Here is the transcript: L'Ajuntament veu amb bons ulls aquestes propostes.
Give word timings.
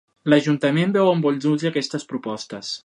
L'Ajuntament 0.31 0.95
veu 0.95 1.11
amb 1.11 1.27
bons 1.29 1.47
ulls 1.51 1.69
aquestes 1.73 2.11
propostes. 2.15 2.77